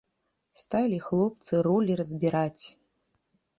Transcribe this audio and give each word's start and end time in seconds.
Сталі 0.61 0.99
хлопцы 1.09 1.61
ролі 1.69 1.99
разбіраць. 2.01 2.65